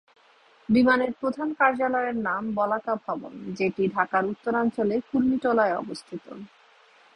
[0.69, 6.25] বিমানের প্রধান কার্যালয়ের নাম "বলাকা ভবন", যেটি ঢাকার উত্তরাঞ্চলে কুর্মিটোলায় অবস্থিত।